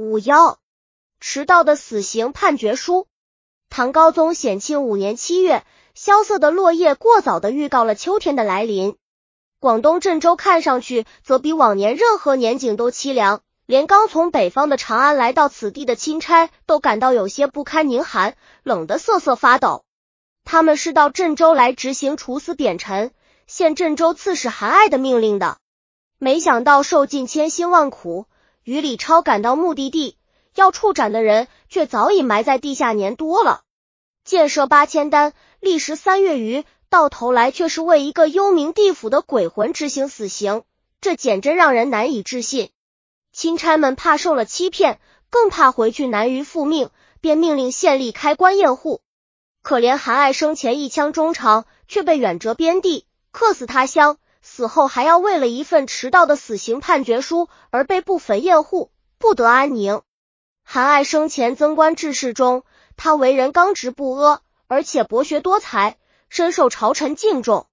[0.00, 0.60] 五幺，
[1.18, 3.08] 迟到的死刑判决书。
[3.68, 8.94] 唐高宗显庆五年七月，萧瑟的落叶过早的预告了秋天的来临。
[9.58, 19.84] 广东郑州看上去则比往年任何年景都凄凉，连刚从北方的长安来到此地的钦差都感到有些不堪宁寒，冷得瑟瑟发抖。
[20.44, 23.10] 他们是到郑州来执行处死扁臣、
[23.48, 25.58] 现郑州刺史韩爱的命令的，
[26.18, 28.26] 没想到受尽千辛万苦，
[28.68, 30.18] 与李超赶到目的地。
[30.54, 33.62] 要处斩的人却早已埋在地下年多了，
[34.24, 40.64] 建设八千担，历时三月余，到头来却是为一个幽冥地府的鬼魂执行死刑，
[41.00, 42.68] 这简直让人难以置信。
[43.32, 45.00] 钦差们怕受了欺骗，
[45.30, 46.90] 更怕回去难于复命，
[47.22, 49.00] 便命令县吏开棺验户。
[49.62, 54.18] 可怜韩爱生前一腔衷肠，却被远谪边地，客死他乡，
[54.50, 60.00] 死后还要为了一份迟到的死刑判决书而被部坟厌恶，不得安宁。
[60.64, 62.64] 韩爱生前增官致仕中，
[62.96, 65.98] 他为人刚直不阿，而且博学多才，
[66.30, 67.66] 深受朝臣敬重。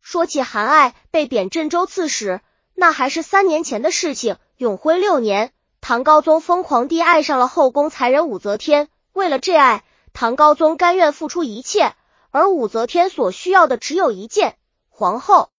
[0.00, 2.40] 说起韩爱被贬镇州刺史，
[2.72, 4.38] 那还是三年前的事情。
[4.56, 11.94] 永徽六年，唐高宗疯狂地爱上了后宫才人武则天，为了这爱，唐高宗甘愿付出一切。
[12.30, 14.56] 而武则天所需要的只有一件
[14.88, 15.51] 皇后。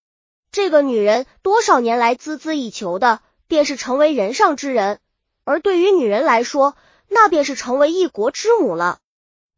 [0.54, 5.00] 这个女人多少年来孜孜以求的，便是成为人上之人。
[5.46, 6.76] 而对于女人来说，
[7.10, 9.00] 那便是成为一国之母了。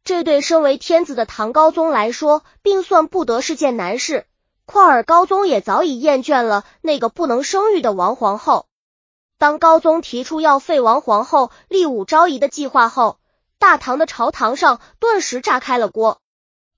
[0.04, 4.24] 这对身为天子的唐高宗来说，并算不得是件难事。
[4.64, 8.64] 况尔高宗也早已厌倦了那个不能生育的王皇后。
[9.36, 13.18] 当高宗提出要废王皇后、立武昭仪的计划后，
[13.58, 16.22] 大唐的朝堂上顿时炸开了锅。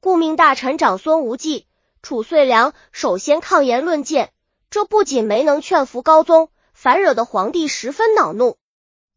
[0.00, 1.67] 顾命大臣长孙无忌、
[2.08, 4.30] 褚遂良首先抗言论谏，
[4.70, 8.56] 这不仅没能劝服高宗，反惹得皇帝十分恼怒。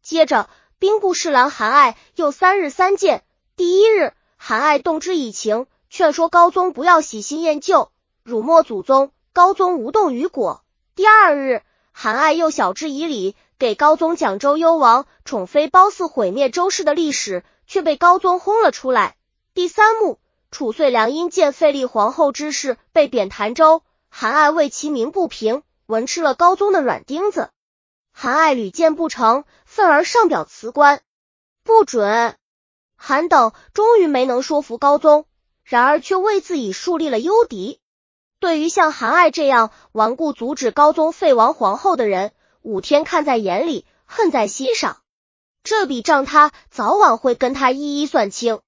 [0.02, 3.24] 接着，兵部侍郎韩爱又三日三谏。
[3.56, 7.90] 第一日，韩爱动之以情，劝说高宗不要喜新厌旧，
[8.22, 9.10] 辱没祖宗。
[9.32, 10.62] 高宗无动于果。
[10.94, 19.16] 第二日，韩爱又晓之以理，给高宗讲周幽王宠妃褒姒毁灭周氏的历史，却被高宗轰了出来。
[19.54, 20.18] 第三幕，
[20.52, 27.50] 褚遂良因见废立皇后之事被贬潭州，韩爱为其鸣不平，闻吃了高宗的软钉子。
[28.12, 31.00] 韩爱屡谏不成，愤而上表辞官，
[31.64, 32.36] 不准。
[32.96, 35.24] 韩等终于没能说服高宗，
[35.64, 37.80] 然而却为自己树立了幽敌。
[38.38, 44.98] 对于像韩爱这样顽固阻止高宗废王皇后的人，武天看在眼里，恨在心上。
[45.64, 48.60] 这笔账他早晚会跟他一一算清。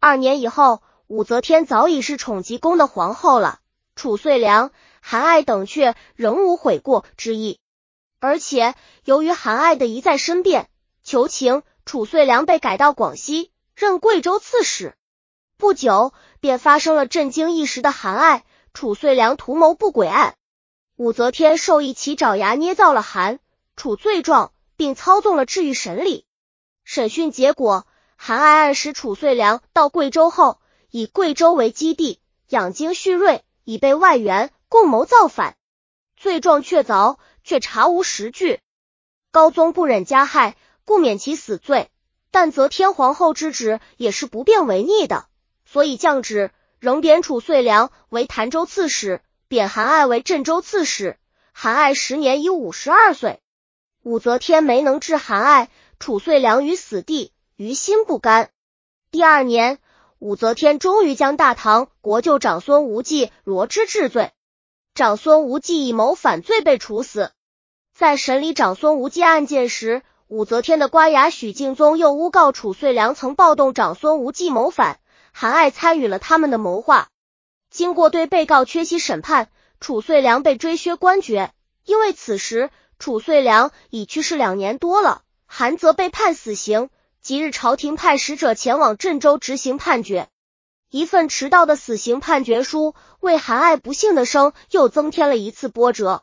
[0.00, 3.60] 二年以后，武则天早已是宠极宫的皇后了，
[3.96, 7.60] 褚遂良、韩爱等却仍无悔过之意。
[8.20, 8.74] 而且，
[9.04, 10.68] 由于韩爱的一再申辩
[11.02, 14.96] 求情，褚遂良被改到广西任贵州刺史。
[15.56, 20.34] 不久，便发生了震惊一时的韩爱、褚遂良图谋不轨案。
[20.96, 23.40] 武则天授意其爪牙捏造了韩、
[23.76, 26.26] 褚罪状，并操纵了治狱审理。
[26.84, 27.86] 审讯结果，
[28.16, 35.56] 韩爱暗示褚遂良到贵州后，以贵州为基地养精蓄锐，以备外援，共谋造反。
[36.16, 37.18] 罪状确凿。
[37.44, 38.60] 却查无实据，
[39.30, 40.54] 高宗不忍加害，
[40.84, 41.88] 故免其死罪。
[42.30, 45.24] 但则天皇后之旨也是不便违逆的，
[45.64, 51.16] 所以降旨仍贬褚遂良为潭州刺史，贬韩爱为镇州刺史。
[51.52, 53.40] 韩爱时年已五十二岁。
[54.02, 58.50] 武则天没能置韩爱、褚遂良于死地，于心不甘。
[59.10, 59.78] 第二年，
[60.18, 64.32] 武则天终于将大唐国舅长孙无忌罗织治罪，
[64.94, 67.30] 长孙无忌以谋反罪被处死。
[67.94, 74.98] 在审理长孙无忌案件时，武则天的官衙许敬宗又诬告褚遂良曾暴动长孙无忌谋反，
[75.32, 77.08] 韩爱参与了他们的谋划。
[77.70, 81.52] 经过对被告缺席审判，褚遂良被追削官爵。
[81.84, 86.90] 因为此时褚遂良已去世两年多了，韩则被判死刑。
[87.20, 90.28] 即日，朝廷派使者前往郑州执行判决。
[90.90, 96.22] 一份迟到的死刑判决书，为韩爱不幸的生又增添了一次波折。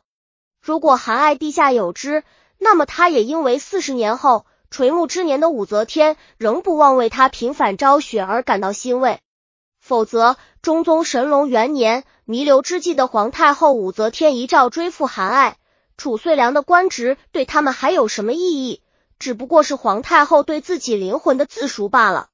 [0.60, 2.24] 如果韩爱陛下有知，
[2.58, 9.20] 那么他也应为四十年后垂暮之年的武则天仍不忘为他平反昭雪而感到欣慰。
[9.78, 15.58] 否则，中宗神龙元年弥留之际的皇太后武则天遗诏追复韩爱、
[15.96, 18.82] 褚遂良的官职，对他们还有什么意义？
[19.18, 22.28] 只不过是皇太后对自己灵魂的自赎罢了。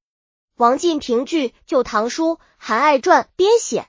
[0.57, 3.87] 王进平剧《旧唐书·韩爱传》编写。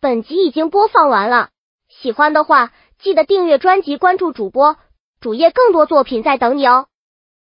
[0.00, 1.50] 本集已经播放完了。
[1.88, 4.76] 喜欢的话，记得订阅专辑，关注主播
[5.20, 6.86] 主页，更多作品在等你哦。